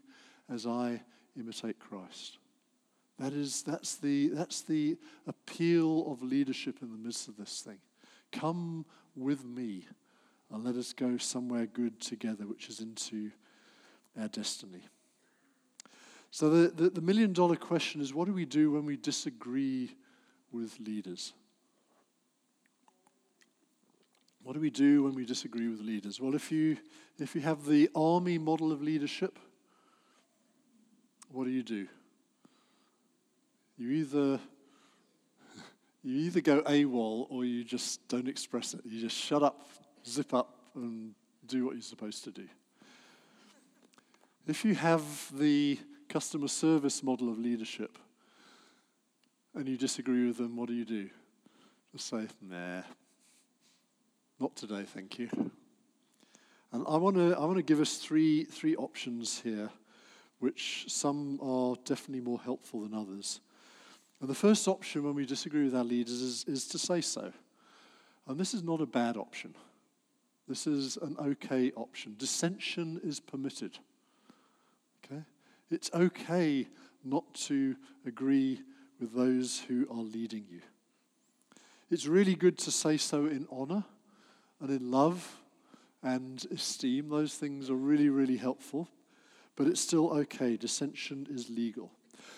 [0.52, 1.00] as I
[1.38, 2.38] imitate Christ.
[3.18, 7.78] That is, that's, the, that's the appeal of leadership in the midst of this thing.
[8.32, 9.86] Come with me
[10.50, 13.30] and let us go somewhere good together, which is into
[14.18, 14.82] our destiny.
[16.32, 19.94] So, the, the, the million dollar question is what do we do when we disagree
[20.52, 21.32] with leaders?
[24.42, 26.20] What do we do when we disagree with leaders?
[26.20, 26.78] Well, if you,
[27.18, 29.38] if you have the army model of leadership,
[31.30, 31.86] what do you do?
[33.76, 34.40] You either
[36.02, 38.80] you either go AWOL or you just don't express it.
[38.84, 39.68] You just shut up,
[40.06, 41.14] zip up, and
[41.46, 42.48] do what you're supposed to do.
[44.46, 45.04] If you have
[45.38, 47.98] the customer service model of leadership
[49.54, 51.08] and you disagree with them, what do you do?
[51.92, 52.82] Just say, nah,
[54.40, 55.28] not today, thank you.
[56.72, 59.68] And I want to I want to give us three three options here,
[60.38, 63.40] which some are definitely more helpful than others.
[64.20, 67.32] And the first option when we disagree with our leaders is, is to say so.
[68.26, 69.54] And this is not a bad option.
[70.48, 72.16] This is an okay option.
[72.18, 73.78] Dissension is permitted.
[75.04, 75.22] Okay?
[75.70, 76.66] It's okay
[77.04, 77.76] not to
[78.06, 78.60] agree
[79.00, 80.60] with those who are leading you.
[81.90, 83.84] It's really good to say so in honor
[84.60, 85.40] and in love
[86.02, 87.08] and esteem.
[87.08, 88.88] Those things are really, really helpful.
[89.56, 90.56] But it's still okay.
[90.56, 91.90] Dissension is legal.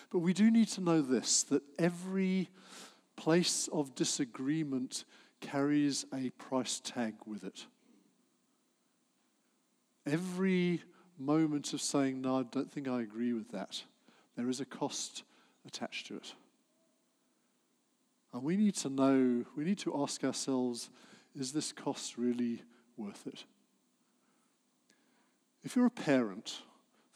[0.09, 2.49] But we do need to know this that every
[3.15, 5.05] place of disagreement
[5.41, 7.65] carries a price tag with it.
[10.05, 10.81] Every
[11.17, 13.83] moment of saying, No, I don't think I agree with that,
[14.35, 15.23] there is a cost
[15.65, 16.33] attached to it.
[18.33, 20.89] And we need to know, we need to ask ourselves,
[21.35, 22.61] is this cost really
[22.97, 23.45] worth it?
[25.63, 26.61] If you're a parent,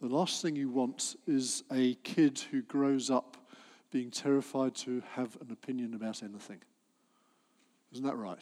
[0.01, 3.37] the last thing you want is a kid who grows up
[3.91, 6.59] being terrified to have an opinion about anything.
[7.91, 8.41] Isn't that right?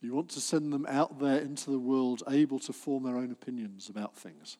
[0.00, 3.32] You want to send them out there into the world able to form their own
[3.32, 4.56] opinions about things.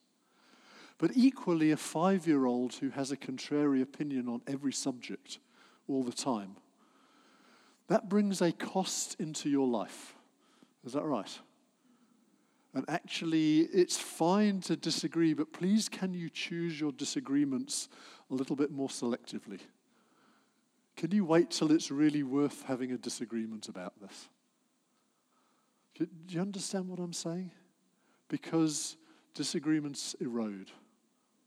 [0.97, 5.39] But equally, a five year old who has a contrary opinion on every subject
[5.87, 6.57] all the time,
[7.89, 10.15] that brings a cost into your life.
[10.85, 11.39] Is that right?
[12.73, 17.89] And actually, it's fine to disagree, but please can you choose your disagreements
[18.29, 19.59] a little bit more selectively?
[20.95, 24.29] Can you wait till it's really worth having a disagreement about this?
[25.95, 27.51] Do you understand what I'm saying?
[28.27, 28.97] Because
[29.33, 30.71] disagreements erode.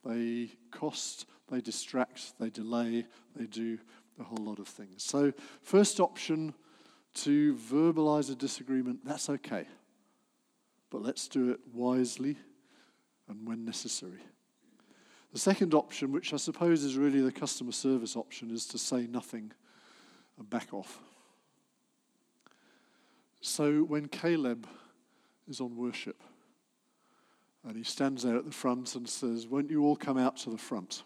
[0.05, 3.78] They cost, they distract, they delay, they do
[4.20, 5.03] a whole lot of things.
[5.03, 6.55] So, first option
[7.14, 9.66] to verbalize a disagreement, that's okay
[10.92, 12.37] but let's do it wisely
[13.27, 14.20] and when necessary.
[15.33, 19.07] The second option, which I suppose is really the customer service option, is to say
[19.07, 19.53] nothing
[20.38, 21.01] and back off.
[23.40, 24.68] So when Caleb
[25.48, 26.22] is on worship
[27.66, 30.51] and he stands there at the front and says, Won't you all come out to
[30.51, 31.05] the front?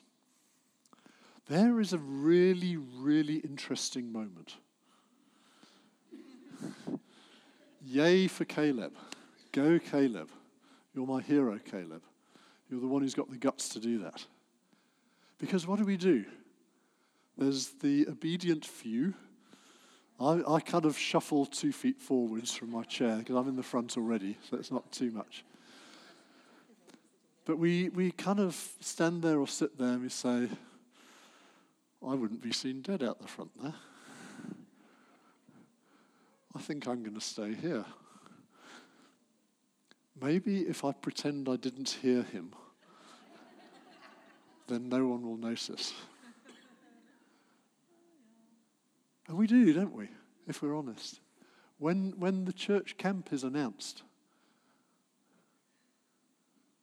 [1.48, 4.56] There is a really, really interesting moment.
[7.84, 8.92] Yay for Caleb.
[9.52, 10.28] Go, Caleb.
[10.92, 12.02] You're my hero, Caleb.
[12.68, 14.26] You're the one who's got the guts to do that.
[15.38, 16.24] Because what do we do?
[17.38, 19.14] There's the obedient few.
[20.18, 23.62] I, I kind of shuffle two feet forwards from my chair because I'm in the
[23.62, 25.44] front already, so it's not too much.
[27.44, 30.48] But we, we kind of stand there or sit there and we say,
[32.02, 33.74] I wouldn't be seen dead out the front there.
[36.54, 37.84] I think I'm going to stay here.
[40.20, 42.54] Maybe if I pretend I didn't hear him,
[44.66, 45.92] then no one will notice.
[49.28, 50.08] And we do, don't we?
[50.46, 51.20] if we're honest.
[51.78, 54.02] When, when the church camp is announced,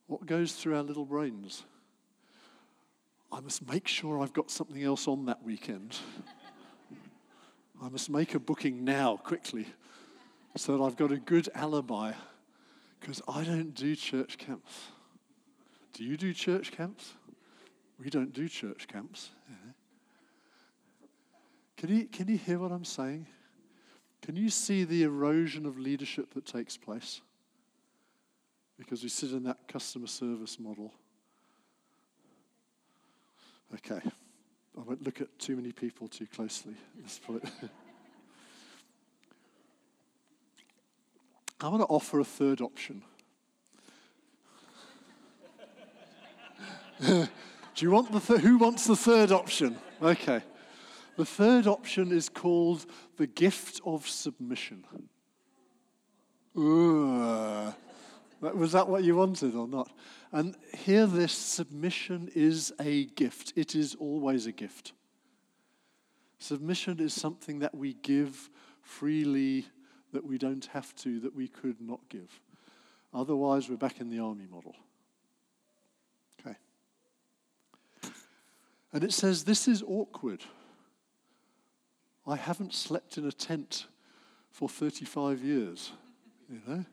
[0.07, 1.63] what goes through our little brains?
[3.33, 5.97] I must make sure I've got something else on that weekend.
[7.81, 9.65] I must make a booking now, quickly,
[10.55, 12.13] so that I've got a good alibi,
[12.99, 14.89] because I don't do church camps.
[15.93, 17.13] Do you do church camps?
[17.99, 19.31] We don't do church camps.
[21.77, 23.25] Can you, can you hear what I'm saying?
[24.21, 27.21] Can you see the erosion of leadership that takes place?
[28.77, 30.93] Because we sit in that customer service model.
[33.75, 34.01] Okay.
[34.77, 37.43] I won't look at too many people too closely at this point.
[41.61, 43.03] I want to offer a third option.
[47.01, 47.27] Do
[47.77, 49.77] you want the th- who wants the third option?
[50.01, 50.41] Okay.
[51.15, 52.85] The third option is called
[53.17, 54.85] the gift of submission.
[56.55, 57.73] Was
[58.73, 59.91] that what you wanted or not?
[60.33, 63.53] And here, this submission is a gift.
[63.55, 64.93] It is always a gift.
[66.39, 68.49] Submission is something that we give
[68.81, 69.67] freely,
[70.11, 72.41] that we don't have to, that we could not give.
[73.13, 74.75] Otherwise, we're back in the army model.
[76.39, 76.57] Okay.
[78.91, 80.41] And it says, This is awkward.
[82.25, 83.85] I haven't slept in a tent
[84.49, 85.91] for 35 years,
[86.49, 86.85] you know?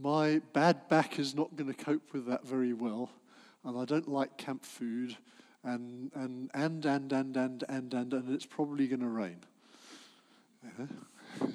[0.00, 3.10] My bad back is not going to cope with that very well,
[3.64, 5.16] and I don't like camp food,
[5.64, 9.38] and, and, and, and, and, and, and, and, and it's probably going to rain.
[10.78, 10.86] Yeah.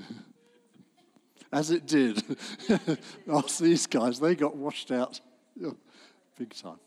[1.53, 2.21] As it did.
[3.31, 5.21] Ask these guys, they got washed out
[6.37, 6.79] big time.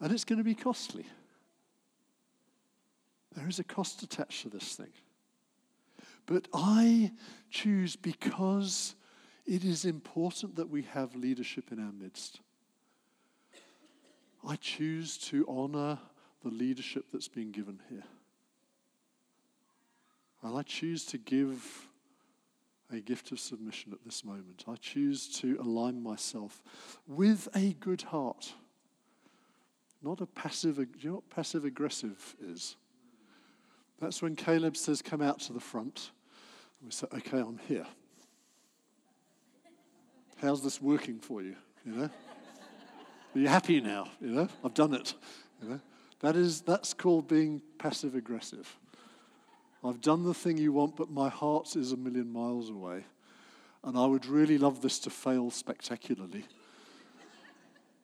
[0.00, 1.04] And it's going to be costly.
[3.36, 4.92] There is a cost attached to this thing.
[6.26, 7.12] But I
[7.50, 8.94] choose because
[9.46, 12.40] it is important that we have leadership in our midst.
[14.46, 15.98] I choose to honor
[16.42, 18.04] the leadership that's been given here.
[20.42, 21.88] And I choose to give
[22.92, 24.64] a gift of submission at this moment.
[24.68, 26.62] I choose to align myself
[27.06, 28.52] with a good heart,
[30.02, 30.76] not a passive.
[30.76, 32.76] Do you know what passive aggressive is?
[34.04, 36.10] That's when Caleb says, Come out to the front.
[36.84, 37.86] We say, Okay, I'm here.
[40.42, 41.56] How's this working for you?
[41.86, 42.10] You know?
[43.34, 44.10] Are you happy now?
[44.20, 44.48] You know?
[44.62, 45.14] I've done it.
[45.62, 45.80] You know?
[46.20, 48.76] That is that's called being passive aggressive.
[49.82, 53.06] I've done the thing you want, but my heart is a million miles away.
[53.82, 56.44] And I would really love this to fail spectacularly.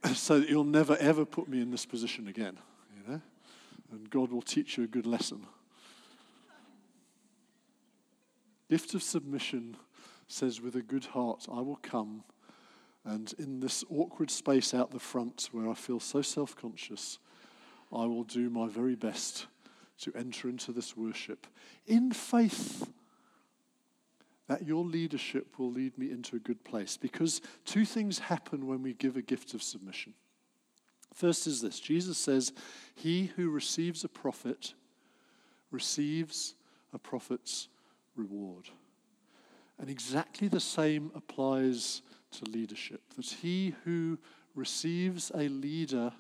[0.15, 2.57] so that you'll never ever put me in this position again.
[2.97, 3.21] You know?
[3.93, 5.47] And God will teach you a good lesson.
[8.71, 9.77] Gift of submission
[10.29, 12.23] says, with a good heart, I will come.
[13.05, 17.19] And in this awkward space out the front where I feel so self conscious,
[17.93, 19.49] I will do my very best
[20.03, 21.49] to enter into this worship
[21.89, 22.89] in faith
[24.47, 26.97] that your leadership will lead me into a good place.
[26.97, 30.15] Because two things happen when we give a gift of submission.
[31.13, 32.53] First is this Jesus says,
[32.95, 34.75] He who receives a prophet
[35.73, 36.55] receives
[36.93, 37.69] a prophet's
[38.21, 38.69] reward.
[39.79, 42.03] And exactly the same applies
[42.33, 44.19] to leadership that he who
[44.55, 46.13] receives a leader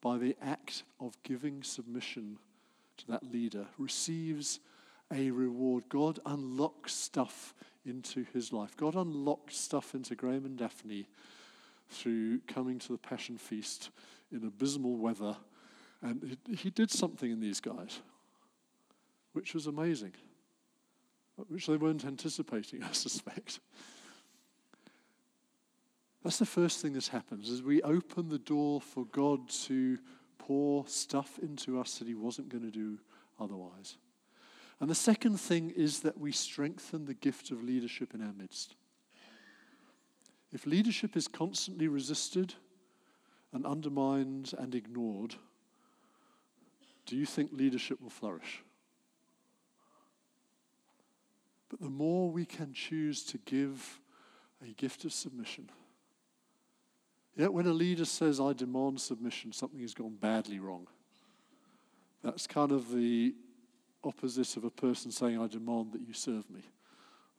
[0.00, 2.38] by the act of giving submission
[2.98, 4.60] to that leader receives
[5.12, 5.84] a reward.
[5.88, 8.76] God unlocks stuff into his life.
[8.76, 11.08] God unlocked stuff into Graham and Daphne
[11.90, 13.90] through coming to the Passion Feast
[14.30, 15.36] in abysmal weather.
[16.00, 18.00] And he did something in these guys,
[19.32, 20.12] which was amazing
[21.48, 23.60] which they weren't anticipating, I suspect.
[26.22, 29.98] That's the first thing that happens as we open the door for God to
[30.38, 32.98] pour stuff into us that he wasn't going to do
[33.40, 33.96] otherwise.
[34.80, 38.74] And the second thing is that we strengthen the gift of leadership in our midst.
[40.52, 42.54] If leadership is constantly resisted
[43.52, 45.36] and undermined and ignored,
[47.06, 48.62] do you think leadership will flourish?
[51.72, 53.98] But the more we can choose to give
[54.62, 55.70] a gift of submission.
[57.34, 60.86] Yet when a leader says, I demand submission, something has gone badly wrong.
[62.22, 63.34] That's kind of the
[64.04, 66.60] opposite of a person saying, I demand that you serve me.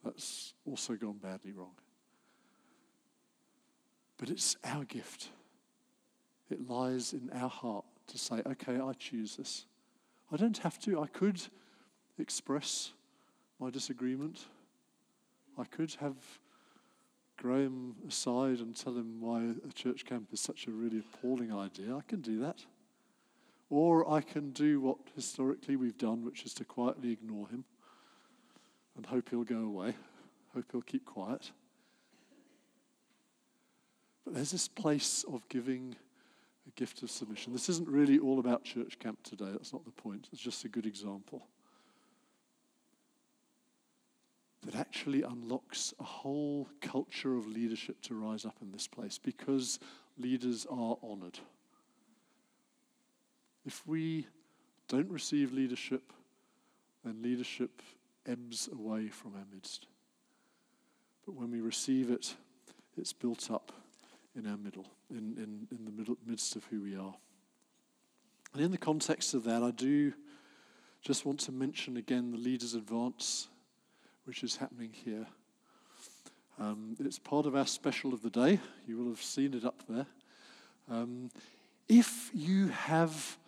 [0.04, 1.76] That's also gone badly wrong.
[4.18, 5.28] But it's our gift.
[6.50, 9.64] It lies in our heart to say, okay, I choose this.
[10.32, 11.00] I don't have to.
[11.00, 11.40] I could
[12.18, 12.90] express
[13.58, 14.46] my disagreement.
[15.58, 16.16] I could have
[17.36, 21.96] Graham aside and tell him why a church camp is such a really appalling idea.
[21.96, 22.64] I can do that.
[23.70, 27.64] Or I can do what historically we've done, which is to quietly ignore him
[28.96, 29.94] and hope he'll go away,
[30.54, 31.50] hope he'll keep quiet.
[34.24, 35.96] But there's this place of giving
[36.66, 37.52] a gift of submission.
[37.52, 39.50] This isn't really all about church camp today.
[39.50, 40.28] That's not the point.
[40.32, 41.46] It's just a good example.
[44.64, 49.78] That actually unlocks a whole culture of leadership to rise up in this place because
[50.18, 51.38] leaders are honored.
[53.66, 54.26] If we
[54.88, 56.12] don't receive leadership,
[57.04, 57.82] then leadership
[58.26, 59.86] ebbs away from our midst.
[61.26, 62.34] But when we receive it,
[62.96, 63.72] it's built up
[64.36, 67.14] in our middle, in, in, in the middle, midst of who we are.
[68.52, 70.12] And in the context of that, I do
[71.02, 73.48] just want to mention again the Leaders Advance,
[74.24, 75.26] which is happening here.
[76.58, 78.60] Um, it's part of our special of the day.
[78.86, 80.06] You will have seen it up there.
[80.90, 81.30] Um,
[81.88, 83.38] if you have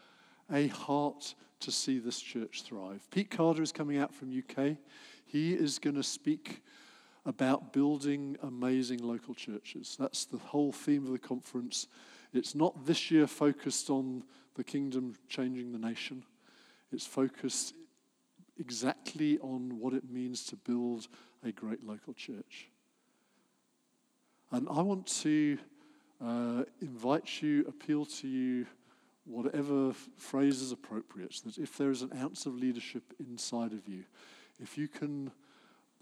[0.53, 4.77] a heart to see this church thrive, Pete Carter is coming out from UK.
[5.25, 6.63] He is going to speak
[7.25, 9.97] about building amazing local churches.
[9.99, 11.89] That's the whole theme of the conference.
[12.33, 14.25] It's not this year focused on
[14.55, 16.25] the kingdom changing the nation,
[16.93, 17.75] it's focused
[18.59, 21.09] exactly on what it means to build
[21.45, 22.69] a great local church.
[24.51, 25.59] And I want to
[26.25, 28.67] uh, invite you, appeal to you,
[29.25, 34.05] whatever phrase is appropriate, that if there is an ounce of leadership inside of you,
[34.61, 35.31] if you can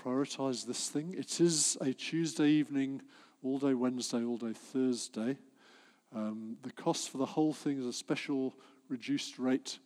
[0.02, 1.14] prioritize this thing.
[1.16, 3.02] It is a Tuesday evening,
[3.42, 5.38] all day Wednesday, all day Thursday.
[6.14, 8.54] Um, the cost for the whole thing is a special
[8.88, 9.78] reduced rate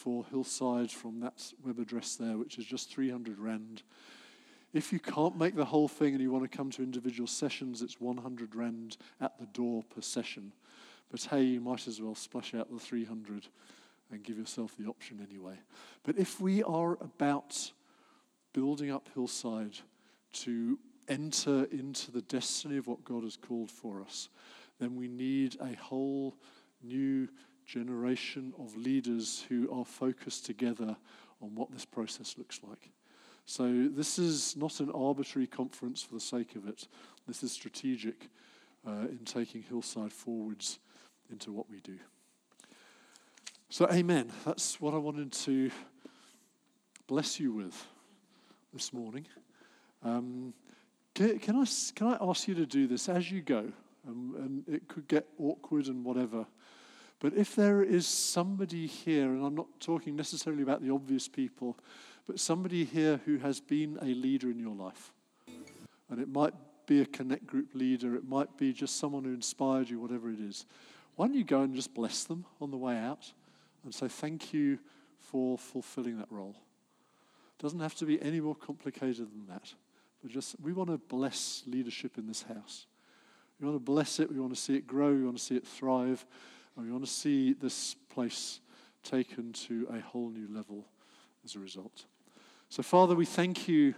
[0.00, 3.82] for Hillside from that web address there, which is just 300 Rand.
[4.72, 7.82] If you can't make the whole thing and you want to come to individual sessions,
[7.82, 10.52] it's 100 Rand at the door per session.
[11.10, 13.48] But hey, you might as well splash out the 300
[14.10, 15.58] and give yourself the option anyway.
[16.02, 17.70] But if we are about
[18.54, 19.78] building up Hillside
[20.32, 20.78] to
[21.08, 24.30] enter into the destiny of what God has called for us,
[24.78, 26.36] then we need a whole
[26.82, 27.28] new
[27.70, 30.96] generation of leaders who are focused together
[31.40, 32.90] on what this process looks like.
[33.46, 36.88] So, this is not an arbitrary conference for the sake of it.
[37.28, 38.28] This is strategic
[38.86, 40.78] uh, in taking Hillside forwards
[41.30, 41.96] into what we do.
[43.68, 44.32] So, amen.
[44.44, 45.70] That's what I wanted to
[47.06, 47.86] bless you with
[48.72, 49.26] this morning.
[50.02, 50.54] Um,
[51.14, 53.72] can, can, I, can I ask you to do this as you go?
[54.08, 54.34] Um,
[54.66, 56.46] and it could get awkward and whatever.
[57.20, 61.78] But if there is somebody here, and I'm not talking necessarily about the obvious people,
[62.26, 65.12] but somebody here who has been a leader in your life,
[66.08, 66.54] and it might
[66.86, 70.40] be a connect group leader, it might be just someone who inspired you, whatever it
[70.40, 70.64] is,
[71.16, 73.30] why don't you go and just bless them on the way out
[73.84, 74.78] and say thank you
[75.18, 76.56] for fulfilling that role?
[77.58, 79.74] It doesn't have to be any more complicated than that.
[80.22, 82.86] But just we want to bless leadership in this house.
[83.60, 84.32] We want to bless it.
[84.32, 85.12] We want to see it grow.
[85.12, 86.24] We want to see it thrive.
[86.76, 88.60] And we want to see this place
[89.02, 90.84] taken to a whole new level
[91.44, 92.04] as a result.
[92.68, 93.94] So, Father, we thank you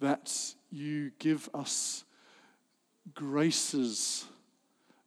[0.00, 0.32] that
[0.70, 2.04] you give us
[3.14, 4.26] graces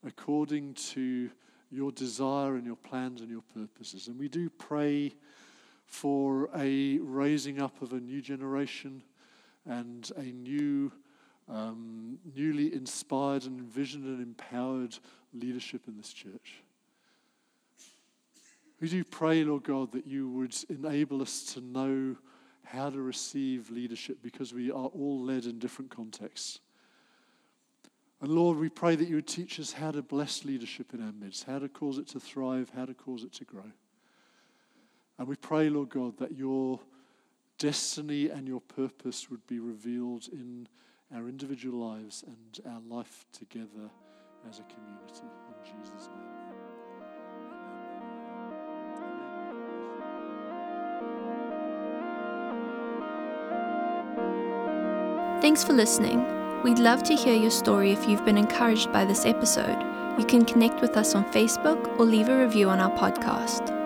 [0.06, 1.30] according to
[1.72, 4.08] your desire and your plans and your purposes.
[4.08, 5.14] And we do pray
[5.86, 9.04] for a raising up of a new generation
[9.66, 10.92] and a new,
[11.48, 14.98] um, newly inspired and envisioned and empowered
[15.34, 16.64] leadership in this church.
[18.80, 22.16] We do pray, Lord God, that you would enable us to know
[22.64, 26.60] how to receive leadership because we are all led in different contexts.
[28.22, 31.12] And Lord, we pray that you would teach us how to bless leadership in our
[31.12, 33.72] midst, how to cause it to thrive, how to cause it to grow.
[35.18, 36.80] And we pray, Lord God, that your
[37.58, 40.68] destiny and your purpose would be revealed in
[41.14, 43.90] our individual lives and our life together
[44.50, 45.24] as a community.
[45.24, 46.39] In Jesus' name.
[55.50, 56.24] Thanks for listening.
[56.62, 59.82] We'd love to hear your story if you've been encouraged by this episode.
[60.20, 63.79] You can connect with us on Facebook or leave a review on our podcast.